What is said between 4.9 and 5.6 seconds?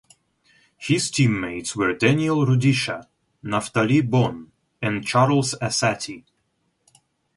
Charles